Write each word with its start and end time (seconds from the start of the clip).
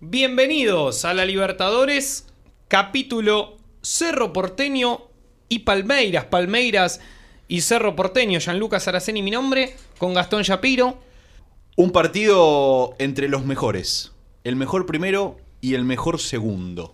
Bienvenidos 0.00 1.04
a 1.04 1.12
la 1.12 1.24
Libertadores, 1.24 2.28
capítulo 2.68 3.56
Cerro 3.82 4.32
Porteño 4.32 5.00
y 5.48 5.60
Palmeiras. 5.60 6.26
Palmeiras 6.26 7.00
y 7.48 7.62
Cerro 7.62 7.96
Porteño. 7.96 8.38
Gianluca 8.38 8.78
Saraceni, 8.78 9.22
mi 9.22 9.32
nombre, 9.32 9.74
con 9.98 10.14
Gastón 10.14 10.44
Shapiro. 10.44 10.98
Un 11.74 11.90
partido 11.90 12.94
entre 13.00 13.28
los 13.28 13.44
mejores. 13.44 14.12
El 14.44 14.54
mejor 14.54 14.86
primero 14.86 15.38
y 15.60 15.74
el 15.74 15.84
mejor 15.84 16.20
segundo. 16.20 16.92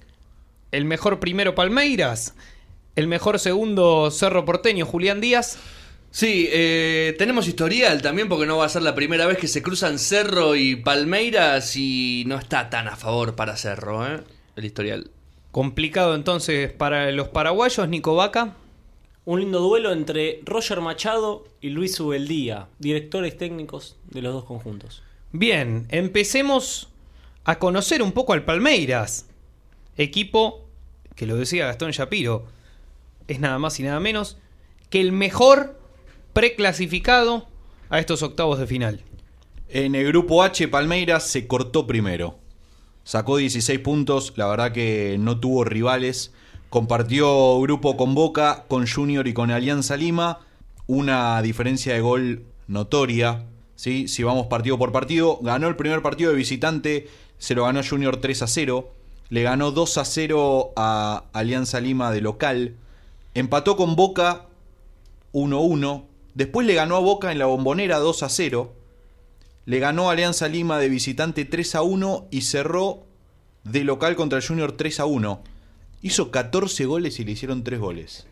El 0.70 0.86
mejor 0.86 1.20
primero 1.20 1.54
Palmeiras, 1.54 2.34
el 2.96 3.06
mejor 3.06 3.38
segundo 3.38 4.10
Cerro 4.10 4.46
Porteño, 4.46 4.86
Julián 4.86 5.20
Díaz. 5.20 5.58
Sí, 6.14 6.48
eh, 6.52 7.16
tenemos 7.18 7.48
historial 7.48 8.00
también 8.00 8.28
porque 8.28 8.46
no 8.46 8.56
va 8.56 8.66
a 8.66 8.68
ser 8.68 8.82
la 8.82 8.94
primera 8.94 9.26
vez 9.26 9.36
que 9.36 9.48
se 9.48 9.62
cruzan 9.62 9.98
Cerro 9.98 10.54
y 10.54 10.76
Palmeiras 10.76 11.74
y 11.74 12.22
no 12.28 12.38
está 12.38 12.70
tan 12.70 12.86
a 12.86 12.94
favor 12.94 13.34
para 13.34 13.56
Cerro, 13.56 14.06
¿eh? 14.06 14.20
El 14.54 14.64
historial. 14.64 15.10
Complicado 15.50 16.14
entonces 16.14 16.72
para 16.72 17.10
los 17.10 17.30
paraguayos, 17.30 17.88
Nico 17.88 18.14
Vaca. 18.14 18.54
Un 19.24 19.40
lindo 19.40 19.58
duelo 19.58 19.92
entre 19.92 20.40
Roger 20.44 20.80
Machado 20.80 21.48
y 21.60 21.70
Luis 21.70 21.98
Ubeldía, 21.98 22.68
directores 22.78 23.36
técnicos 23.36 23.96
de 24.08 24.22
los 24.22 24.34
dos 24.34 24.44
conjuntos. 24.44 25.02
Bien, 25.32 25.88
empecemos 25.88 26.90
a 27.42 27.58
conocer 27.58 28.02
un 28.02 28.12
poco 28.12 28.34
al 28.34 28.44
Palmeiras. 28.44 29.26
Equipo, 29.96 30.64
que 31.16 31.26
lo 31.26 31.34
decía 31.34 31.66
Gastón 31.66 31.90
Shapiro, 31.90 32.46
es 33.26 33.40
nada 33.40 33.58
más 33.58 33.80
y 33.80 33.82
nada 33.82 33.98
menos 33.98 34.38
que 34.90 35.00
el 35.00 35.10
mejor 35.10 35.82
preclasificado 36.34 37.46
a 37.88 37.98
estos 37.98 38.22
octavos 38.22 38.58
de 38.58 38.66
final. 38.66 39.02
En 39.70 39.94
el 39.94 40.06
grupo 40.08 40.42
H, 40.42 40.68
Palmeiras 40.68 41.26
se 41.26 41.46
cortó 41.46 41.86
primero. 41.86 42.38
Sacó 43.04 43.38
16 43.38 43.78
puntos, 43.80 44.32
la 44.36 44.46
verdad 44.46 44.72
que 44.72 45.16
no 45.18 45.40
tuvo 45.40 45.64
rivales. 45.64 46.32
Compartió 46.68 47.60
grupo 47.60 47.96
con 47.96 48.14
Boca, 48.14 48.64
con 48.68 48.86
Junior 48.86 49.26
y 49.26 49.32
con 49.32 49.50
Alianza 49.50 49.96
Lima. 49.96 50.40
Una 50.86 51.40
diferencia 51.40 51.94
de 51.94 52.00
gol 52.00 52.44
notoria. 52.66 53.46
Si 53.76 54.22
vamos 54.22 54.46
partido 54.48 54.78
por 54.78 54.92
partido, 54.92 55.38
ganó 55.40 55.68
el 55.68 55.76
primer 55.76 56.02
partido 56.02 56.30
de 56.30 56.36
visitante, 56.36 57.08
se 57.38 57.54
lo 57.54 57.64
ganó 57.64 57.80
Junior 57.88 58.16
3 58.16 58.42
a 58.42 58.46
0. 58.46 58.90
Le 59.28 59.42
ganó 59.42 59.70
2 59.70 59.98
a 59.98 60.04
0 60.04 60.72
a 60.76 61.24
Alianza 61.32 61.80
Lima 61.80 62.10
de 62.10 62.20
local. 62.20 62.76
Empató 63.34 63.76
con 63.76 63.96
Boca 63.96 64.46
1-1. 65.32 66.04
Después 66.34 66.66
le 66.66 66.74
ganó 66.74 66.96
a 66.96 67.00
Boca 67.00 67.32
en 67.32 67.38
la 67.38 67.46
bombonera 67.46 67.98
2 67.98 68.22
a 68.22 68.28
0. 68.28 68.72
Le 69.66 69.78
ganó 69.78 70.08
a 70.08 70.12
Alianza 70.12 70.48
Lima 70.48 70.78
de 70.78 70.88
visitante 70.88 71.44
3 71.44 71.76
a 71.76 71.82
1 71.82 72.28
y 72.30 72.42
cerró 72.42 73.06
de 73.64 73.84
local 73.84 74.16
contra 74.16 74.38
el 74.38 74.46
Junior 74.46 74.72
3 74.72 75.00
a 75.00 75.06
1. 75.06 75.42
Hizo 76.02 76.30
14 76.30 76.84
goles 76.84 77.18
y 77.20 77.24
le 77.24 77.32
hicieron 77.32 77.64
3 77.64 77.78
goles. 77.80 78.26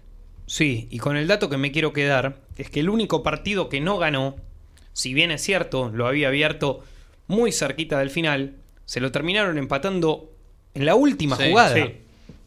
Sí, 0.47 0.89
y 0.91 0.98
con 0.98 1.17
el 1.17 1.28
dato 1.28 1.48
que 1.48 1.56
me 1.56 1.73
quiero 1.73 1.92
quedar 1.92 2.41
es 2.58 2.69
que 2.69 2.80
el 2.80 2.91
único 2.91 3.23
partido 3.23 3.69
que 3.69 3.80
no 3.80 3.97
ganó, 3.98 4.36
si 4.92 5.14
bien 5.14 5.30
es 5.30 5.41
cierto, 5.42 5.89
lo 5.89 6.06
había 6.06 6.28
abierto 6.28 6.80
muy 7.28 7.53
cerquita 7.53 7.98
del 8.00 8.11
final, 8.11 8.56
se 8.84 9.00
lo 9.00 9.11
terminaron 9.12 9.56
empatando 9.56 10.30
en 10.75 10.84
la 10.84 10.97
última 10.97 11.36
Sí, 11.36 11.45
jugada. 11.50 11.75
sí. 11.75 11.95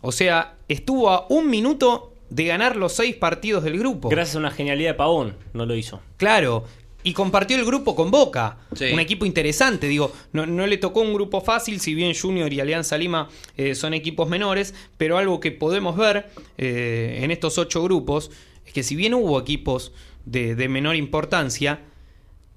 O 0.02 0.12
sea, 0.12 0.56
estuvo 0.68 1.10
a 1.10 1.26
un 1.30 1.50
minuto 1.50 2.14
de 2.30 2.46
ganar 2.46 2.76
los 2.76 2.94
seis 2.94 3.16
partidos 3.16 3.64
del 3.64 3.78
grupo. 3.80 4.10
Gracias 4.10 4.36
a 4.36 4.40
una 4.40 4.52
genialidad 4.52 4.92
de 4.92 4.94
Pavón, 4.96 5.36
no 5.54 5.66
lo 5.66 5.76
hizo. 5.76 6.02
Claro. 6.18 6.66
Y 7.04 7.14
compartió 7.14 7.56
el 7.56 7.66
grupo 7.66 7.96
con 7.96 8.10
Boca. 8.10 8.58
Sí. 8.76 8.86
Un 8.92 9.00
equipo 9.00 9.28
interesante. 9.28 9.88
Digo, 9.88 10.12
no, 10.34 10.48
no 10.48 10.66
le 10.66 10.78
tocó 10.78 11.02
un 11.02 11.14
grupo 11.14 11.40
fácil, 11.40 11.80
si 11.80 11.94
bien 11.94 12.16
Junior 12.20 12.52
y 12.52 12.60
Alianza 12.60 12.98
Lima 12.98 13.30
eh, 13.58 13.76
son 13.76 13.94
equipos 13.94 14.28
menores, 14.28 14.74
pero 14.98 15.20
algo 15.20 15.40
que 15.40 15.52
podemos 15.52 15.96
ver 15.96 16.30
eh, 16.58 17.20
en 17.22 17.30
estos 17.30 17.60
ocho 17.60 17.84
grupos 17.84 18.32
es 18.66 18.74
que 18.74 18.82
si 18.82 18.96
bien 18.96 19.14
hubo 19.14 19.40
equipos 19.40 19.92
de, 20.26 20.56
de 20.56 20.68
menor 20.68 20.96
importancia, 20.96 21.82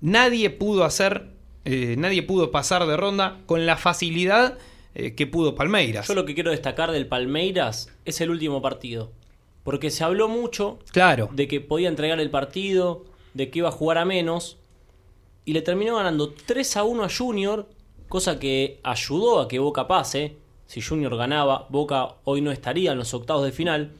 nadie 0.00 0.48
pudo 0.48 0.84
hacer, 0.84 1.26
eh, 1.66 1.96
nadie 1.98 2.22
pudo 2.22 2.50
pasar 2.50 2.86
de 2.86 2.96
ronda 2.96 3.42
con 3.44 3.66
la 3.66 3.76
facilidad 3.76 4.56
que 4.94 5.26
pudo 5.28 5.54
Palmeiras. 5.54 6.08
Yo 6.08 6.14
lo 6.14 6.24
que 6.24 6.34
quiero 6.34 6.50
destacar 6.50 6.90
del 6.90 7.06
Palmeiras 7.06 7.88
es 8.04 8.20
el 8.20 8.30
último 8.30 8.60
partido. 8.62 9.12
Porque 9.68 9.90
se 9.90 10.02
habló 10.02 10.28
mucho 10.28 10.78
Claro. 10.92 11.28
de 11.30 11.46
que 11.46 11.60
podía 11.60 11.90
entregar 11.90 12.18
el 12.20 12.30
partido, 12.30 13.04
de 13.34 13.50
que 13.50 13.58
iba 13.58 13.68
a 13.68 13.72
jugar 13.72 13.98
a 13.98 14.06
menos. 14.06 14.56
Y 15.44 15.52
le 15.52 15.60
terminó 15.60 15.96
ganando 15.96 16.32
3 16.32 16.78
a 16.78 16.84
1 16.84 17.04
a 17.04 17.10
Junior, 17.10 17.68
cosa 18.08 18.38
que 18.38 18.80
ayudó 18.82 19.40
a 19.40 19.46
que 19.46 19.58
Boca 19.58 19.86
pase. 19.86 20.36
Si 20.64 20.80
Junior 20.80 21.14
ganaba, 21.18 21.66
Boca 21.68 22.14
hoy 22.24 22.40
no 22.40 22.50
estaría 22.50 22.92
en 22.92 22.98
los 22.98 23.12
octavos 23.12 23.44
de 23.44 23.52
final. 23.52 23.92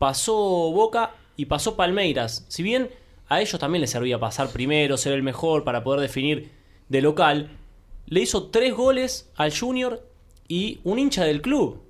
Pasó 0.00 0.34
Boca 0.34 1.14
y 1.36 1.44
pasó 1.46 1.76
Palmeiras. 1.76 2.44
Si 2.48 2.64
bien 2.64 2.90
a 3.28 3.40
ellos 3.40 3.60
también 3.60 3.82
les 3.82 3.90
servía 3.90 4.18
pasar 4.18 4.50
primero, 4.50 4.96
ser 4.96 5.12
el 5.12 5.22
mejor 5.22 5.62
para 5.62 5.84
poder 5.84 6.00
definir 6.00 6.50
de 6.88 7.02
local, 7.02 7.50
le 8.06 8.18
hizo 8.20 8.48
tres 8.48 8.74
goles 8.74 9.30
al 9.36 9.56
Junior 9.56 10.04
y 10.48 10.80
un 10.82 10.98
hincha 10.98 11.22
del 11.22 11.40
club, 11.40 11.82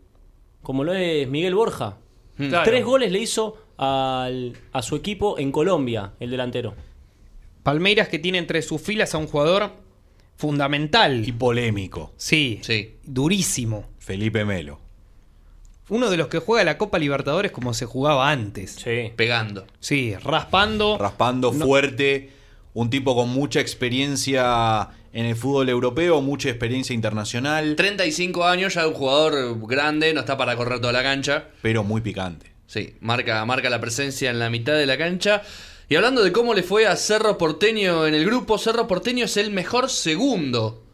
como 0.62 0.84
lo 0.84 0.92
es 0.92 1.26
Miguel 1.26 1.54
Borja. 1.54 1.97
Claro. 2.38 2.65
Tres 2.65 2.84
goles 2.84 3.12
le 3.12 3.19
hizo 3.19 3.56
al- 3.76 4.56
a 4.72 4.82
su 4.82 4.97
equipo 4.97 5.38
en 5.38 5.50
Colombia, 5.53 6.12
el 6.21 6.31
delantero. 6.31 6.75
Palmeiras 7.62 8.09
que 8.09 8.19
tiene 8.19 8.38
entre 8.38 8.62
sus 8.62 8.81
filas 8.81 9.15
a 9.15 9.19
un 9.19 9.26
jugador 9.26 9.72
fundamental. 10.37 11.27
Y 11.28 11.32
polémico. 11.32 12.12
Sí, 12.16 12.60
Sí. 12.62 12.94
durísimo. 13.04 13.84
Felipe 13.98 14.44
Melo. 14.44 14.78
Uno 15.91 16.10
de 16.10 16.16
los 16.16 16.28
que 16.28 16.38
juega 16.38 16.65
la 16.65 16.78
Copa 16.78 16.98
Libertadores 16.98 17.50
como 17.50 17.75
se 17.75 17.87
jugaba 17.87 18.31
antes. 18.31 18.72
Sí. 18.72 19.10
Pegando. 19.16 19.66
Sí, 19.81 20.15
raspando. 20.16 20.97
Raspando 20.98 21.53
No- 21.53 21.65
fuerte. 21.65 22.31
Un 22.75 22.91
tipo 22.91 23.16
con 23.16 23.31
mucha 23.31 23.60
experiencia 23.60 24.91
en 25.12 25.26
el 25.26 25.36
fútbol 25.36 25.69
europeo, 25.69 26.20
mucha 26.20 26.48
experiencia 26.48 26.94
internacional, 26.94 27.76
35 27.76 28.44
años, 28.44 28.74
ya 28.74 28.86
un 28.86 28.94
jugador 28.94 29.58
grande, 29.66 30.12
no 30.12 30.20
está 30.20 30.36
para 30.36 30.56
correr 30.56 30.80
toda 30.80 30.92
la 30.92 31.02
cancha. 31.02 31.48
pero 31.62 31.84
muy 31.84 32.00
picante. 32.00 32.52
Sí, 32.66 32.96
marca, 33.00 33.44
marca 33.47 33.70
la 33.70 33.80
presencia 33.80 34.30
en 34.30 34.38
la 34.38 34.50
mitad 34.50 34.74
de 34.74 34.84
la 34.86 34.98
cancha. 34.98 35.42
Y 35.88 35.97
hablando 35.97 36.22
de 36.22 36.32
cómo 36.32 36.52
le 36.52 36.62
fue 36.62 36.86
a 36.86 36.97
Cerro 36.97 37.38
Porteño 37.38 38.06
en 38.06 38.14
el 38.14 38.26
grupo, 38.26 38.58
Cerro 38.58 38.86
Porteño 38.86 39.24
es 39.24 39.38
el 39.38 39.50
mejor 39.50 39.88
segundo. 39.88 40.84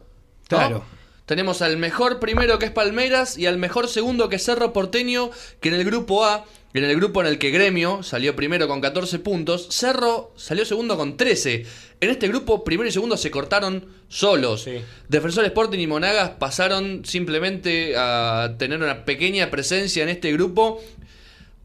¿no? 0.49 0.57
Claro. 0.57 0.85
Tenemos 1.25 1.61
al 1.61 1.75
mejor 1.75 2.19
primero 2.19 2.59
que 2.59 2.67
es 2.67 2.71
Palmeiras 2.71 3.37
y 3.37 3.47
al 3.47 3.57
mejor 3.57 3.89
segundo 3.89 4.29
que 4.29 4.37
es 4.37 4.45
Cerro 4.45 4.71
Porteño, 4.71 5.31
que 5.59 5.69
en 5.69 5.75
el 5.75 5.83
grupo 5.83 6.23
A, 6.23 6.45
en 6.79 6.85
el 6.85 6.95
grupo 6.97 7.21
en 7.21 7.27
el 7.27 7.37
que 7.37 7.51
Gremio 7.51 8.03
salió 8.03 8.35
primero 8.35 8.67
con 8.67 8.81
14 8.81 9.19
puntos, 9.19 9.67
Cerro 9.71 10.33
salió 10.35 10.65
segundo 10.65 10.97
con 10.97 11.15
13. 11.15 11.65
En 12.01 12.09
este 12.09 12.27
grupo, 12.27 12.63
primero 12.63 12.89
y 12.89 12.91
segundo 12.91 13.15
se 13.15 13.31
cortaron 13.31 13.85
solos. 14.09 14.63
Sí. 14.63 14.81
Defensor 15.07 15.45
Sporting 15.45 15.79
y 15.79 15.87
Monagas 15.87 16.31
pasaron 16.31 17.05
simplemente 17.05 17.95
a 17.97 18.55
tener 18.57 18.81
una 18.81 19.05
pequeña 19.05 19.49
presencia 19.49 20.03
en 20.03 20.09
este 20.09 20.33
grupo. 20.33 20.81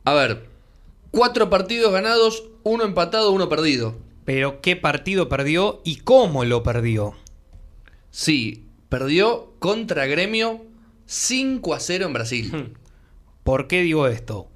A 0.04 0.14
ver, 0.14 0.46
cuatro 1.10 1.50
partidos 1.50 1.92
ganados, 1.92 2.44
uno 2.62 2.84
empatado, 2.84 3.32
uno 3.32 3.48
perdido. 3.48 3.96
Pero 4.24 4.60
qué 4.60 4.76
partido 4.76 5.28
perdió 5.28 5.80
y 5.84 5.96
cómo 5.96 6.44
lo 6.44 6.62
perdió. 6.62 7.16
Sí, 8.10 8.64
perdió 8.88 9.54
contra 9.58 10.06
Gremio 10.06 10.64
5 11.06 11.74
a 11.74 11.80
0 11.80 12.06
en 12.06 12.12
Brasil. 12.12 12.74
¿Por 13.42 13.66
qué 13.66 13.82
digo 13.82 14.06
esto? 14.06 14.48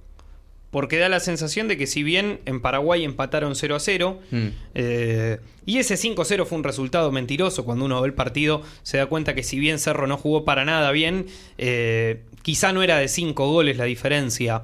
Porque 0.75 0.99
da 0.99 1.09
la 1.09 1.21
sensación 1.21 1.69
de 1.69 1.77
que 1.77 1.87
si 1.87 2.03
bien 2.03 2.41
en 2.47 2.61
Paraguay 2.61 3.05
empataron 3.05 3.55
0 3.55 3.77
a 3.77 3.79
0, 3.79 4.19
Mm. 4.33 4.47
eh, 4.75 5.39
y 5.67 5.79
ese 5.79 5.97
5-0 5.97 6.45
fue 6.47 6.59
un 6.59 6.65
resultado 6.65 7.13
mentiroso, 7.13 7.65
cuando 7.65 7.85
uno 7.85 8.01
ve 8.01 8.09
el 8.09 8.15
partido 8.15 8.61
se 8.83 8.97
da 8.97 9.07
cuenta 9.07 9.37
que 9.37 9.45
si 9.45 9.61
bien 9.61 9.79
Cerro 9.79 10.09
no 10.09 10.17
jugó 10.17 10.45
para 10.45 10.65
nada 10.65 10.91
bien, 10.91 11.27
eh, 11.59 12.23
quizá 12.43 12.73
no 12.73 12.83
era 12.83 12.99
de 12.99 13.07
5 13.07 13.49
goles 13.49 13.77
la 13.77 13.85
diferencia, 13.85 14.63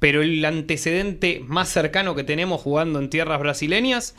pero 0.00 0.20
el 0.22 0.44
antecedente 0.44 1.42
más 1.46 1.68
cercano 1.68 2.16
que 2.16 2.24
tenemos 2.24 2.60
jugando 2.60 2.98
en 2.98 3.08
tierras 3.08 3.38
brasileñas 3.38 4.16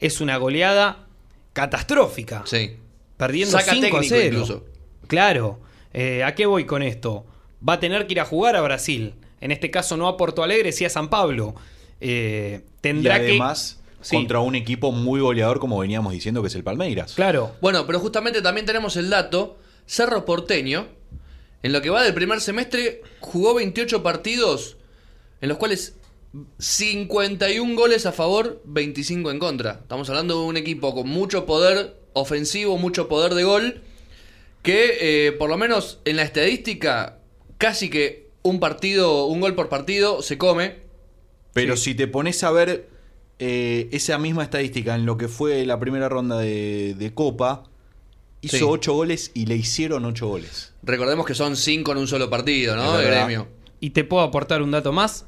es 0.00 0.20
una 0.20 0.36
goleada 0.36 1.06
catastrófica. 1.52 2.42
Sí. 2.44 2.72
Perdiendo 3.16 3.52
Saca 3.56 3.72
5 3.72 3.86
a 3.86 3.90
técnico 4.00 4.06
0. 4.08 4.26
incluso. 4.26 4.64
Claro. 5.06 5.60
Eh, 5.94 6.24
¿A 6.24 6.34
qué 6.34 6.46
voy 6.46 6.64
con 6.64 6.82
esto? 6.82 7.24
Va 7.66 7.74
a 7.74 7.80
tener 7.80 8.06
que 8.06 8.14
ir 8.14 8.20
a 8.20 8.24
jugar 8.24 8.54
a 8.56 8.60
Brasil. 8.60 9.14
En 9.40 9.52
este 9.52 9.70
caso 9.70 9.96
no 9.96 10.08
a 10.08 10.16
Porto 10.16 10.42
Alegre, 10.42 10.72
sí 10.72 10.84
a 10.84 10.90
San 10.90 11.08
Pablo. 11.10 11.54
Eh, 12.00 12.62
Y 12.64 12.80
tendrá 12.80 13.16
además, 13.16 13.78
que. 13.82 13.88
Sí, 14.00 14.16
contra 14.16 14.40
un 14.40 14.54
equipo 14.54 14.92
muy 14.92 15.20
goleador, 15.20 15.58
como 15.58 15.78
veníamos 15.78 16.12
diciendo, 16.12 16.40
que 16.40 16.48
es 16.48 16.54
el 16.54 16.62
Palmeiras. 16.62 17.14
Claro. 17.14 17.56
Bueno, 17.60 17.86
pero 17.86 17.98
justamente 17.98 18.40
también 18.42 18.64
tenemos 18.64 18.96
el 18.96 19.10
dato. 19.10 19.58
Cerro 19.86 20.24
Porteño, 20.24 20.86
en 21.62 21.72
lo 21.72 21.82
que 21.82 21.90
va 21.90 22.02
del 22.02 22.14
primer 22.14 22.40
semestre, 22.40 23.02
jugó 23.20 23.54
28 23.54 24.02
partidos, 24.02 24.76
en 25.40 25.48
los 25.48 25.58
cuales 25.58 25.96
51 26.58 27.74
goles 27.74 28.06
a 28.06 28.12
favor, 28.12 28.60
25 28.64 29.30
en 29.30 29.38
contra. 29.38 29.72
Estamos 29.82 30.08
hablando 30.10 30.40
de 30.40 30.46
un 30.46 30.56
equipo 30.56 30.94
con 30.94 31.08
mucho 31.08 31.46
poder 31.46 31.96
ofensivo, 32.12 32.78
mucho 32.78 33.08
poder 33.08 33.34
de 33.34 33.44
gol, 33.44 33.82
que 34.62 35.26
eh, 35.28 35.32
por 35.32 35.48
lo 35.48 35.56
menos 35.56 36.00
en 36.04 36.16
la 36.16 36.22
estadística, 36.22 37.18
casi 37.56 37.88
que 37.90 38.27
un 38.42 38.60
partido, 38.60 39.26
un 39.26 39.40
gol 39.40 39.54
por 39.54 39.68
partido 39.68 40.22
se 40.22 40.38
come. 40.38 40.76
Pero 41.52 41.76
Sí. 41.76 41.84
si 41.90 41.94
te 41.94 42.06
pones 42.08 42.42
a 42.44 42.50
ver 42.50 42.88
eh, 43.40 43.88
esa 43.92 44.18
misma 44.18 44.42
estadística 44.42 44.94
en 44.96 45.06
lo 45.06 45.16
que 45.16 45.28
fue 45.28 45.64
la 45.64 45.78
primera 45.78 46.08
ronda 46.08 46.38
de, 46.38 46.94
de 46.98 47.14
Copa, 47.14 47.64
hizo 48.40 48.56
Sí. 48.58 48.64
8 48.66 48.92
goles 48.94 49.30
y 49.34 49.46
le 49.46 49.54
hicieron 49.56 50.04
8 50.04 50.26
goles. 50.26 50.72
Recordemos 50.82 51.24
que 51.26 51.34
son 51.34 51.56
cinco 51.56 51.92
en 51.92 51.98
un 51.98 52.08
solo 52.08 52.28
partido, 52.30 52.74
¿no? 52.76 52.96
De 52.96 53.04
gremio. 53.04 53.46
Y 53.80 53.90
te 53.90 54.02
puedo 54.04 54.22
aportar 54.24 54.60
un 54.62 54.72
dato 54.72 54.92
más. 54.92 55.24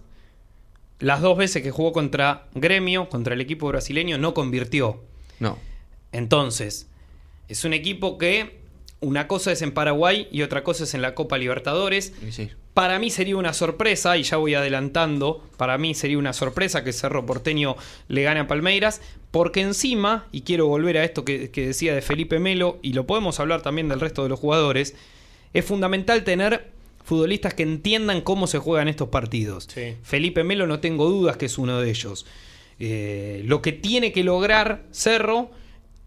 Las 0.99 1.21
dos 1.23 1.39
veces 1.39 1.63
que 1.63 1.71
jugó 1.71 1.93
contra 1.93 2.49
Gremio, 2.55 3.09
contra 3.09 3.35
el 3.35 3.41
equipo 3.41 3.69
brasileño, 3.69 4.19
no 4.19 4.35
convirtió. 4.35 5.01
No. 5.39 5.57
Entonces, 6.13 6.89
es 7.49 7.65
un 7.65 7.73
equipo 7.73 8.19
que 8.19 8.61
una 9.01 9.27
cosa 9.29 9.53
es 9.53 9.63
en 9.63 9.73
Paraguay 9.73 10.29
y 10.31 10.43
otra 10.43 10.63
cosa 10.63 10.85
es 10.85 10.95
en 10.95 11.01
la 11.03 11.15
Copa 11.15 11.39
Libertadores. 11.39 12.13
Sí. 12.31 12.51
Para 12.75 12.99
mí 12.99 13.11
sería 13.11 13.37
una 13.37 13.53
sorpresa, 13.53 14.17
y 14.17 14.23
ya 14.23 14.37
voy 14.37 14.55
adelantando, 14.55 15.45
para 15.57 15.77
mí 15.77 15.95
sería 15.95 16.19
una 16.19 16.33
sorpresa 16.33 16.85
que 16.85 16.93
Cerro 16.93 17.27
Porteño 17.27 17.77
le 18.09 18.23
gane 18.23 18.41
a 18.41 18.47
Palmeiras, 18.47 19.01
porque 19.31 19.61
encima, 19.61 20.27
y 20.31 20.43
quiero 20.43 20.67
volver 20.67 20.97
a 20.97 21.05
esto 21.05 21.25
que, 21.25 21.51
que 21.51 21.67
decía 21.67 21.95
de 21.95 22.03
Felipe 22.03 22.39
Melo, 22.39 22.79
y 22.83 22.93
lo 22.93 23.07
podemos 23.07 23.41
hablar 23.41 23.63
también 23.63 23.89
del 23.89 24.01
resto 24.01 24.23
de 24.23 24.29
los 24.29 24.39
jugadores, 24.39 24.95
es 25.53 25.65
fundamental 25.65 26.23
tener 26.25 26.71
futbolistas 27.05 27.55
que 27.55 27.65
entiendan 27.65 28.21
cómo 28.21 28.47
se 28.47 28.59
juegan 28.59 28.87
estos 28.87 29.09
partidos. 29.09 29.67
Sí. 29.73 29.97
Felipe 30.03 30.45
Melo 30.45 30.69
no 30.69 30.79
tengo 30.79 31.09
dudas 31.09 31.37
que 31.37 31.47
es 31.47 31.59
uno 31.59 31.81
de 31.81 31.91
ellos. 31.91 32.25
Eh, 32.79 33.43
lo 33.45 33.61
que 33.63 33.73
tiene 33.73 34.13
que 34.13 34.25
lograr 34.25 34.85
Cerro 34.91 35.51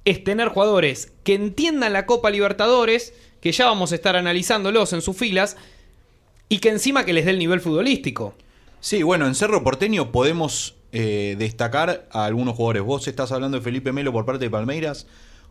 es 0.05 0.23
tener 0.23 0.47
jugadores 0.47 1.11
que 1.23 1.33
entiendan 1.33 1.93
la 1.93 2.05
Copa 2.05 2.29
Libertadores, 2.29 3.13
que 3.41 3.51
ya 3.51 3.65
vamos 3.65 3.91
a 3.91 3.95
estar 3.95 4.15
analizándolos 4.15 4.93
en 4.93 5.01
sus 5.01 5.17
filas, 5.17 5.57
y 6.53 6.59
que 6.59 6.69
encima 6.69 7.03
que 7.05 7.13
les 7.13 7.25
dé 7.25 7.31
el 7.31 7.39
nivel 7.39 7.61
futbolístico. 7.61 8.35
Sí, 8.79 9.01
bueno, 9.01 9.25
en 9.25 9.33
Cerro 9.33 9.63
Porteño 9.63 10.11
podemos 10.11 10.75
eh, 10.91 11.35
destacar 11.39 12.07
a 12.11 12.25
algunos 12.25 12.55
jugadores. 12.55 12.83
Vos 12.83 13.07
estás 13.07 13.31
hablando 13.31 13.57
de 13.57 13.63
Felipe 13.63 13.91
Melo 13.91 14.11
por 14.11 14.25
parte 14.25 14.45
de 14.45 14.51
Palmeiras. 14.51 15.07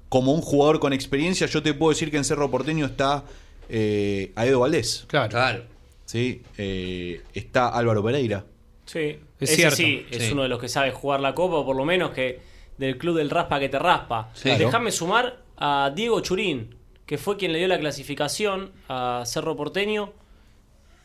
Como 0.09 0.33
un 0.33 0.43
jugador 0.43 0.79
con 0.79 0.93
experiencia, 0.93 1.47
yo 1.49 1.63
te 1.63 1.75
puedo 1.75 1.91
decir 1.91 2.11
que 2.11 2.19
en 2.19 2.25
Cerro 2.25 2.51
Porteño 2.51 2.87
está 2.87 3.25
eh, 3.69 4.31
Aedo 4.37 4.61
Valdés. 4.61 5.05
Claro. 5.09 5.31
Claro. 5.31 5.63
¿sí? 6.05 6.43
Eh, 6.59 7.23
está 7.35 7.69
Álvaro 7.69 8.05
Pereira. 8.05 8.45
Sí, 8.85 9.19
Es 9.41 9.51
ese 9.51 9.57
cierto. 9.57 9.77
sí, 9.77 10.07
es 10.11 10.25
Sí. 10.27 10.33
uno 10.33 10.43
de 10.43 10.49
los 10.49 10.61
que 10.61 10.69
sabe 10.69 10.93
jugar 10.93 11.21
la 11.21 11.35
copa, 11.35 11.57
o 11.57 11.65
por 11.67 11.75
lo 11.75 11.85
menos 11.85 12.11
que 12.11 12.41
del 12.79 12.97
club 12.99 13.17
del 13.17 13.31
raspa 13.31 13.59
que 13.59 13.69
te 13.69 13.79
raspa. 13.79 14.31
Sí. 14.35 14.51
Déjame 14.51 14.93
sumar 14.93 15.39
a 15.57 15.91
Diego 15.97 16.21
Churín, 16.21 16.77
que 17.07 17.17
fue 17.19 17.37
quien 17.37 17.53
le 17.53 17.59
dio 17.59 17.67
la 17.69 17.79
clasificación 17.81 18.71
a 18.89 19.23
Cerro 19.25 19.57
Porteño, 19.57 20.13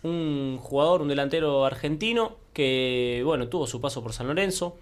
un 0.04 0.58
jugador, 0.62 1.02
un 1.02 1.08
delantero 1.08 1.66
argentino 1.66 2.38
que, 2.54 3.22
bueno, 3.26 3.48
tuvo 3.48 3.68
su 3.68 3.82
paso 3.82 4.02
por 4.04 4.14
San 4.14 4.28
Lorenzo 4.28 4.78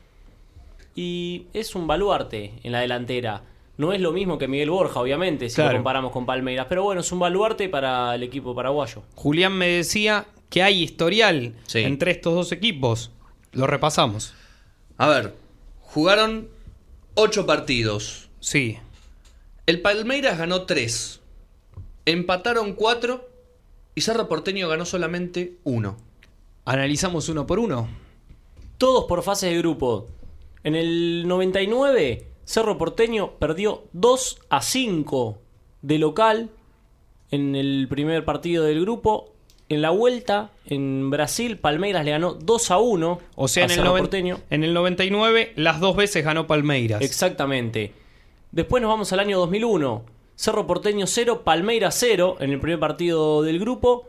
y 0.96 1.48
es 1.54 1.76
un 1.76 1.88
baluarte 1.88 2.54
en 2.64 2.72
la 2.72 2.80
delantera. 2.80 3.44
No 3.78 3.92
es 3.92 4.00
lo 4.00 4.12
mismo 4.14 4.38
que 4.38 4.48
Miguel 4.48 4.70
Borja, 4.70 5.00
obviamente, 5.02 5.50
si 5.50 5.56
Claro. 5.56 5.72
lo 5.72 5.78
comparamos 5.80 6.12
con 6.12 6.26
Palmeiras, 6.26 6.68
pero 6.70 6.84
bueno, 6.84 7.02
es 7.02 7.12
un 7.12 7.20
baluarte 7.20 7.68
para 7.68 8.16
el 8.16 8.24
equipo 8.24 8.56
paraguayo. 8.56 9.04
Julián 9.16 9.54
me 9.54 9.68
decía 9.68 10.26
que 10.50 10.64
hay 10.64 10.82
historial 10.84 11.56
Sí. 11.68 11.80
entre 11.80 12.12
estos 12.12 12.34
dos 12.34 12.52
equipos. 12.54 13.12
Lo 13.52 13.68
repasamos. 13.68 14.34
A 14.98 15.10
ver, 15.10 15.34
jugaron 15.82 16.48
ocho 17.16 17.46
partidos. 17.46 18.30
Sí. 18.40 18.78
El 19.66 19.82
Palmeiras 19.82 20.38
ganó 20.38 20.62
tres. 20.64 21.20
Empataron 22.06 22.74
cuatro. 22.74 23.28
Y 23.96 24.02
Cerro 24.02 24.28
Porteño 24.28 24.68
ganó 24.68 24.86
solamente 24.86 25.54
uno. 25.64 25.96
Analizamos 26.66 27.30
uno 27.30 27.48
por 27.48 27.60
uno. 27.60 27.88
Todos 28.78 29.06
por 29.06 29.24
fases 29.24 29.50
de 29.50 29.58
grupo. 29.58 30.08
En 30.66 30.76
el 30.76 31.26
99, 31.28 32.28
Cerro 32.44 32.78
Porteño 32.78 33.32
perdió 33.40 33.86
2 33.94 34.40
a 34.50 34.62
5 34.62 35.38
de 35.82 35.98
local 35.98 36.50
en 37.32 37.56
el 37.56 37.88
primer 37.90 38.26
partido 38.26 38.66
del 38.66 38.82
grupo. 38.82 39.32
En 39.70 39.82
la 39.82 39.92
vuelta, 39.92 40.52
en 40.66 41.10
Brasil, 41.10 41.58
Palmeiras 41.58 42.04
le 42.04 42.12
ganó 42.12 42.34
2 42.34 42.72
a 42.72 42.78
1 42.78 43.20
O 43.36 43.48
sea, 43.48 43.64
a 43.64 43.66
en 43.66 43.72
el, 43.72 43.78
Cerro 43.78 43.96
Porteño. 43.96 44.40
en 44.50 44.64
el 44.66 44.74
99 44.74 45.54
las 45.56 45.80
dos 45.80 45.96
veces 45.96 46.26
ganó 46.26 46.48
Palmeiras. 46.48 47.02
Exactamente. 47.02 47.94
Después 48.52 48.82
nos 48.82 48.90
vamos 48.90 49.14
al 49.14 49.22
año 49.22 49.40
2001. 49.40 50.15
Cerro 50.36 50.68
Porteño 50.68 51.08
0, 51.08 51.44
Palmeiras 51.44 51.96
0 52.00 52.38
en 52.40 52.52
el 52.52 52.60
primer 52.60 52.80
partido 52.80 53.42
del 53.42 53.60
grupo. 53.60 54.06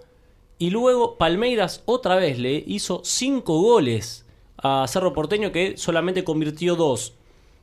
Y 0.58 0.70
luego 0.70 1.16
Palmeiras 1.16 1.82
otra 1.86 2.16
vez 2.16 2.38
le 2.38 2.64
hizo 2.66 3.02
5 3.04 3.60
goles 3.60 4.26
a 4.56 4.86
Cerro 4.88 5.12
Porteño 5.12 5.52
que 5.52 5.76
solamente 5.76 6.24
convirtió 6.24 6.76
2. 6.76 7.14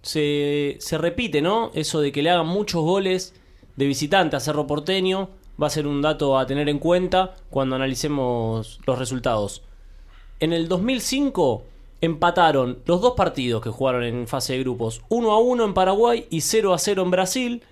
Se, 0.01 0.77
se 0.79 0.97
repite, 0.97 1.41
¿no? 1.41 1.71
Eso 1.73 2.01
de 2.01 2.11
que 2.11 2.21
le 2.21 2.29
hagan 2.29 2.47
muchos 2.47 2.83
goles 2.83 3.33
de 3.75 3.85
visitante 3.85 4.35
a 4.35 4.39
Cerro 4.39 4.67
Porteño. 4.67 5.29
Va 5.61 5.67
a 5.67 5.71
ser 5.71 5.87
un 5.87 6.01
dato 6.01 6.37
a 6.37 6.45
tener 6.45 6.69
en 6.69 6.79
cuenta 6.79 7.35
cuando 7.49 7.75
analicemos 7.75 8.79
los 8.85 8.99
resultados. 8.99 9.63
En 10.39 10.51
el 10.51 10.67
2005 10.67 11.63
empataron 12.01 12.79
los 12.85 13.01
dos 13.01 13.13
partidos 13.13 13.61
que 13.61 13.69
jugaron 13.69 14.03
en 14.03 14.27
fase 14.27 14.53
de 14.53 14.59
grupos. 14.59 15.01
1 15.09 15.31
a 15.31 15.39
1 15.39 15.63
en 15.63 15.73
Paraguay 15.73 16.27
y 16.29 16.41
0 16.41 16.73
a 16.73 16.77
0 16.77 17.01
en 17.01 17.11
Brasil. 17.11 17.63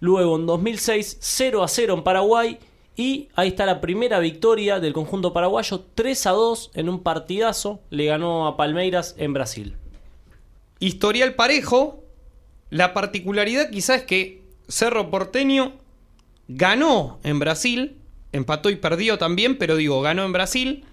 Luego 0.00 0.36
en 0.36 0.46
2006 0.46 1.18
0 1.20 1.62
a 1.62 1.68
0 1.68 1.94
en 1.94 2.02
Paraguay. 2.02 2.58
Y 2.96 3.28
ahí 3.34 3.48
está 3.48 3.66
la 3.66 3.80
primera 3.80 4.18
victoria 4.20 4.80
del 4.80 4.92
conjunto 4.92 5.32
paraguayo. 5.32 5.84
3 5.94 6.26
a 6.26 6.30
2 6.30 6.70
en 6.74 6.88
un 6.88 7.02
partidazo. 7.02 7.80
Le 7.90 8.06
ganó 8.06 8.46
a 8.46 8.56
Palmeiras 8.56 9.14
en 9.18 9.34
Brasil. 9.34 9.76
Historial 10.78 11.34
parejo. 11.34 12.02
La 12.70 12.94
particularidad 12.94 13.70
quizás 13.70 14.00
es 14.00 14.06
que 14.06 14.42
Cerro 14.68 15.10
Porteño 15.10 15.74
ganó 16.48 17.20
en 17.22 17.38
Brasil. 17.38 17.96
Empató 18.32 18.70
y 18.70 18.76
perdió 18.76 19.18
también, 19.18 19.56
pero 19.56 19.76
digo, 19.76 20.00
ganó 20.00 20.24
en 20.24 20.32
Brasil. 20.32 20.84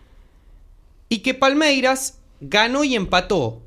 Y 1.10 1.20
que 1.20 1.34
Palmeiras 1.34 2.20
ganó 2.42 2.84
y 2.84 2.96
empató 2.96 3.62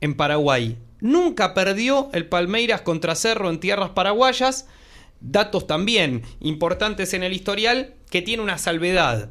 en 0.00 0.14
Paraguay. 0.14 0.76
Nunca 1.00 1.54
perdió 1.54 2.10
el 2.12 2.26
Palmeiras 2.26 2.82
contra 2.82 3.14
Cerro 3.14 3.50
en 3.50 3.60
tierras 3.60 3.90
paraguayas. 3.90 4.66
Datos 5.20 5.66
también 5.66 6.22
importantes 6.40 7.14
en 7.14 7.22
el 7.22 7.32
historial 7.32 7.94
que 8.10 8.22
tiene 8.22 8.42
una 8.42 8.58
salvedad. 8.58 9.30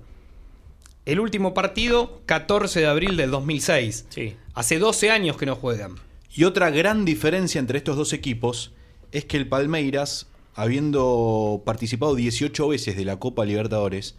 El 1.06 1.19
último 1.19 1.54
partido, 1.54 2.21
14 2.26 2.81
de 2.81 2.88
abril 2.88 3.16
del 3.16 3.31
2006. 3.31 4.06
Sí. 4.09 4.36
Hace 4.54 4.80
12 4.80 5.12
años 5.12 5.38
que 5.38 5.45
no 5.45 5.56
juegan. 5.56 5.95
Y 6.33 6.44
otra 6.44 6.69
gran 6.69 7.06
diferencia 7.06 7.59
entre 7.59 7.78
estos 7.78 7.95
dos 7.95 8.14
equipos 8.14 8.74
es 9.12 9.26
que 9.26 9.38
el 9.38 9.47
Palmeiras, 9.47 10.28
habiendo 10.54 11.64
participado 11.66 12.16
18 12.16 12.68
veces 12.68 12.97
de 12.97 13.06
la 13.06 13.18
Copa 13.18 13.45
Libertadores, 13.45 14.16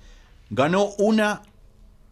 ganó 0.50 0.86
una 0.98 1.42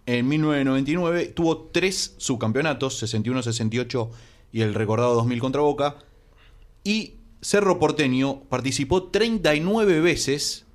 en 0.07 0.28
1999, 0.28 1.33
tuvo 1.35 1.69
tres 1.73 2.14
subcampeonatos, 2.19 3.02
61-68 3.02 4.11
y 4.53 4.62
el 4.62 4.75
recordado 4.75 5.15
2000 5.15 5.38
contra 5.41 5.61
Boca, 5.62 5.97
y 6.85 7.15
Cerro 7.41 7.79
Porteño 7.79 8.41
participó 8.49 9.05
39 9.05 10.00
veces, 10.00 10.67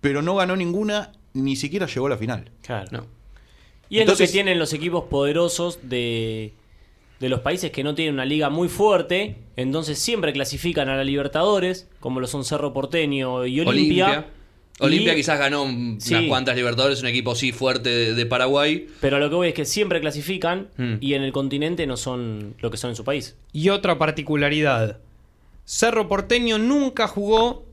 pero 0.00 0.22
no 0.22 0.34
ganó 0.36 0.56
ninguna, 0.56 1.12
ni 1.34 1.56
siquiera 1.56 1.86
llegó 1.86 2.06
a 2.06 2.10
la 2.10 2.16
final. 2.18 2.50
Claro. 2.62 2.88
No. 2.90 3.06
Y 3.88 3.96
es 3.96 4.00
Entonces- 4.02 4.28
lo 4.28 4.30
que 4.30 4.32
tienen 4.32 4.58
los 4.58 4.72
equipos 4.72 5.04
poderosos 5.04 5.78
de, 5.82 6.52
de 7.20 7.28
los 7.28 7.40
países 7.40 7.70
que 7.70 7.82
no 7.82 7.94
tienen 7.94 8.14
una 8.14 8.24
liga 8.26 8.50
muy 8.50 8.68
fuerte. 8.68 9.36
Entonces 9.56 9.98
siempre 9.98 10.32
clasifican 10.32 10.88
a 10.88 10.96
la 10.96 11.04
Libertadores, 11.04 11.88
como 12.00 12.20
lo 12.20 12.26
son 12.26 12.44
Cerro 12.44 12.72
Porteño 12.72 13.46
y 13.46 13.60
Olimpia. 13.60 14.06
Olimpia. 14.06 14.26
Y- 14.80 14.84
Olimpia 14.84 15.14
quizás 15.14 15.38
ganó 15.38 15.62
unas 15.64 16.04
Sí. 16.04 16.28
cuantas 16.28 16.56
Libertadores, 16.56 17.00
un 17.02 17.08
equipo 17.08 17.34
sí 17.34 17.52
fuerte 17.52 17.88
de, 17.90 18.14
de 18.14 18.26
Paraguay. 18.26 18.86
Pero 19.00 19.16
a 19.16 19.18
lo 19.20 19.28
que 19.28 19.34
voy 19.36 19.48
es 19.48 19.54
que 19.54 19.64
siempre 19.64 20.00
clasifican 20.00 20.68
Mm. 20.76 20.94
y 21.00 21.14
en 21.14 21.22
el 21.22 21.32
continente 21.32 21.86
no 21.86 21.96
son 21.96 22.54
lo 22.60 22.70
que 22.70 22.76
son 22.76 22.90
en 22.90 22.96
su 22.96 23.04
país. 23.04 23.36
Y 23.52 23.70
otra 23.70 23.98
particularidad. 23.98 24.98
Cerro 25.64 26.08
Porteño 26.08 26.58
nunca 26.58 27.08
jugó 27.08 27.66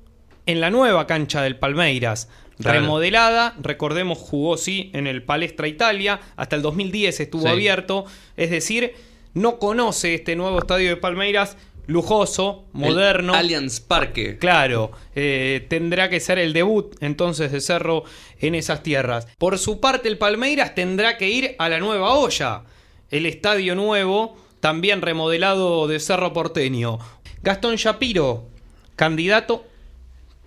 en 0.45 0.61
la 0.61 0.69
nueva 0.69 1.07
cancha 1.07 1.41
del 1.41 1.57
Palmeiras. 1.57 2.29
Claro. 2.59 2.79
Remodelada, 2.81 3.55
recordemos, 3.61 4.17
jugó 4.17 4.57
sí 4.57 4.89
en 4.93 5.07
el 5.07 5.23
Palestra 5.23 5.67
Italia, 5.67 6.21
hasta 6.37 6.55
el 6.55 6.61
2010 6.61 7.19
estuvo 7.19 7.43
Sí. 7.43 7.47
abierto, 7.49 8.05
es 8.37 8.49
decir, 8.49 8.93
no 9.33 9.59
conoce 9.59 10.13
este 10.15 10.35
nuevo 10.37 10.59
estadio 10.59 10.89
de 10.89 10.95
Palmeiras, 10.95 11.57
lujoso, 11.87 12.65
moderno. 12.73 13.33
El 13.33 13.39
Allianz 13.39 13.79
Parque. 13.79 14.37
Claro, 14.37 14.91
eh, 15.15 15.65
tendrá 15.69 16.09
que 16.09 16.19
ser 16.19 16.39
el 16.39 16.53
debut 16.53 16.95
entonces 17.01 17.51
de 17.51 17.61
Cerro 17.61 18.03
en 18.39 18.55
esas 18.55 18.83
tierras. 18.83 19.27
Por 19.37 19.57
su 19.57 19.79
parte, 19.79 20.07
el 20.07 20.17
Palmeiras 20.17 20.75
tendrá 20.75 21.17
que 21.17 21.29
ir 21.29 21.55
a 21.59 21.69
la 21.69 21.79
nueva 21.79 22.13
olla, 22.15 22.63
el 23.11 23.25
estadio 23.25 23.75
nuevo, 23.75 24.37
también 24.59 25.01
remodelado 25.01 25.87
de 25.87 25.99
Cerro 25.99 26.33
Porteño. 26.33 26.99
Gastón 27.43 27.75
Shapiro, 27.75 28.47
candidato. 28.95 29.65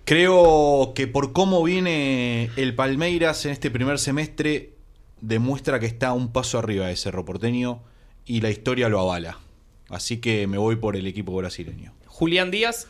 Creo 0.05 0.93
que 0.95 1.07
por 1.07 1.33
cómo 1.33 1.63
viene 1.63 2.49
el 2.55 2.75
Palmeiras 2.75 3.45
en 3.45 3.51
este 3.51 3.69
primer 3.69 3.99
semestre, 3.99 4.73
demuestra 5.21 5.79
que 5.79 5.85
está 5.85 6.13
un 6.13 6.31
paso 6.31 6.57
arriba 6.57 6.87
de 6.87 6.95
Cerro 6.95 7.25
Porteño 7.25 7.83
y 8.25 8.41
la 8.41 8.49
historia 8.49 8.89
lo 8.89 8.99
avala. 8.99 9.39
Así 9.89 10.17
que 10.17 10.47
me 10.47 10.57
voy 10.57 10.75
por 10.75 10.95
el 10.95 11.07
equipo 11.07 11.35
brasileño. 11.35 11.93
Julián 12.05 12.51
Díaz. 12.51 12.87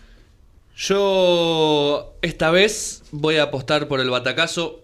Yo 0.75 2.13
esta 2.21 2.51
vez 2.51 3.03
voy 3.11 3.35
a 3.35 3.43
apostar 3.43 3.89
por 3.89 3.99
el 3.99 4.09
batacazo 4.09 4.79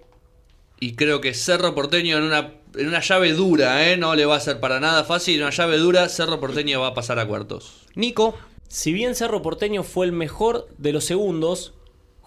y 0.80 0.96
creo 0.96 1.22
que 1.22 1.34
Cerro 1.34 1.74
Porteño 1.74 2.18
en 2.18 2.24
una, 2.24 2.54
en 2.76 2.88
una 2.88 3.00
llave 3.00 3.32
dura, 3.32 3.90
¿eh? 3.90 3.96
no 3.96 4.14
le 4.14 4.26
va 4.26 4.36
a 4.36 4.42
ser 4.42 4.60
para 4.60 4.82
nada 4.82 5.06
fácil, 5.06 5.36
en 5.36 5.44
una 5.44 5.52
llave 5.52 5.78
dura 5.78 6.10
Cerro 6.10 6.42
Porteño 6.42 6.82
va 6.82 6.88
a 6.88 6.94
pasar 6.94 7.20
a 7.20 7.28
cuartos. 7.28 7.86
Nico. 7.96 8.36
Si 8.68 8.92
bien 8.92 9.16
Cerro 9.16 9.42
Porteño 9.42 9.84
fue 9.84 10.06
el 10.06 10.12
mejor 10.12 10.68
de 10.78 10.92
los 10.92 11.06
segundos, 11.06 11.74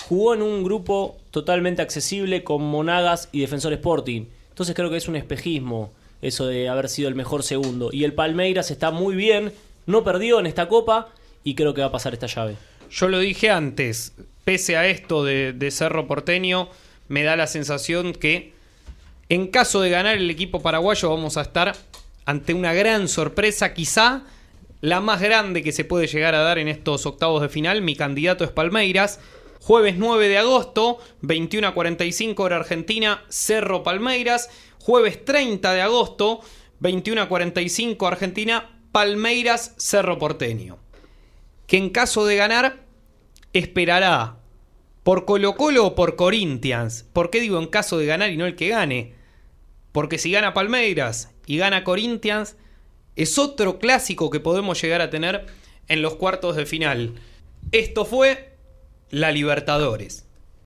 jugó 0.07 0.33
en 0.33 0.41
un 0.41 0.65
grupo 0.65 1.19
totalmente 1.31 1.83
accesible 1.83 2.45
con 2.45 2.63
Monagas 2.63 3.29
y 3.33 3.41
Defensor 3.41 3.73
Sporting. 3.75 4.27
Entonces 4.49 4.75
creo 4.75 4.89
que 4.89 4.97
es 4.97 5.09
un 5.09 5.17
espejismo 5.17 5.93
eso 6.23 6.47
de 6.47 6.69
haber 6.69 6.89
sido 6.89 7.09
el 7.09 7.15
mejor 7.15 7.43
segundo. 7.43 7.91
Y 7.93 8.05
el 8.05 8.15
Palmeiras 8.15 8.71
está 8.71 8.91
muy 8.91 9.15
bien, 9.15 9.53
no 9.89 10.05
perdió 10.05 10.39
en 10.39 10.47
esta 10.47 10.69
copa 10.69 11.09
y 11.43 11.55
creo 11.55 11.73
que 11.73 11.81
va 11.81 11.89
a 11.89 11.93
pasar 11.93 12.13
esta 12.13 12.27
llave. 12.27 12.57
Yo 12.91 13.09
lo 13.09 13.19
dije 13.19 13.51
antes, 13.51 14.13
pese 14.45 14.77
a 14.77 14.87
esto 14.87 15.25
de, 15.25 15.71
Cerro 15.71 16.07
Porteño, 16.07 16.69
me 17.09 17.23
da 17.23 17.37
la 17.37 17.47
sensación 17.47 18.13
que 18.13 18.53
en 19.31 19.49
caso 19.49 19.81
de 19.81 19.89
ganar 19.89 20.17
el 20.17 20.31
equipo 20.31 20.61
paraguayo 20.61 21.09
vamos 21.09 21.39
a 21.39 21.43
estar 21.43 21.75
ante 22.27 22.53
una 22.53 22.75
gran 22.75 23.09
sorpresa, 23.09 23.73
quizá 23.73 24.25
la 24.83 25.01
más 25.01 25.23
grande 25.23 25.63
que 25.63 25.73
se 25.73 25.85
puede 25.85 26.07
llegar 26.07 26.35
a 26.35 26.43
dar 26.43 26.59
en 26.59 26.69
estos 26.69 27.07
octavos 27.07 27.41
de 27.41 27.49
final. 27.49 27.81
Mi 27.81 27.97
candidato 27.97 28.45
es 28.45 28.51
Palmeiras. 28.51 29.21
Jueves 29.61 29.97
9 29.97 30.29
de 30.29 30.39
agosto, 30.39 30.99
21 31.23 31.67
a 31.67 31.75
45 31.75 32.43
hora 32.43 32.57
Argentina, 32.57 33.25
Cerro 33.29 33.83
Palmeiras. 33.83 34.51
Jueves 34.81 35.25
30 35.25 35.73
de 35.73 35.81
agosto, 35.81 36.41
21 36.81 37.23
a 37.23 37.29
45 37.29 38.07
Argentina, 38.07 38.78
Palmeiras, 38.99 39.75
Cerro 39.77 40.19
Porteño. 40.19 40.77
Que 41.69 41.77
en 41.77 41.91
caso 41.91 42.27
de 42.27 42.35
ganar, 42.35 42.81
esperará 43.53 44.39
por 45.05 45.25
Colo 45.25 45.55
Colo 45.55 45.87
o 45.87 45.95
por 45.95 46.17
Corinthians. 46.17 47.07
¿Por 47.13 47.31
qué 47.31 47.41
digo 47.41 47.61
en 47.61 47.69
caso 47.69 47.97
de 47.99 48.07
ganar 48.07 48.33
y 48.33 48.37
no 48.37 48.45
el 48.45 48.57
que 48.57 48.71
gane? 48.71 49.15
Porque 49.93 50.19
si 50.19 50.33
gana 50.33 50.53
Palmeiras 50.53 51.31
y 51.47 51.59
gana 51.59 51.85
Corinthians, 51.85 52.57
es 53.15 53.39
otro 53.39 53.79
clásico 53.79 54.31
que 54.31 54.41
podemos 54.41 54.83
llegar 54.83 55.01
a 55.01 55.11
tener 55.11 55.47
en 55.87 56.03
los 56.03 56.17
cuartos 56.17 56.57
de 56.57 56.67
final. 56.67 57.15
Esto 57.71 58.05
fue 58.05 58.57
la 59.11 59.31
Libertadores. 59.31 60.27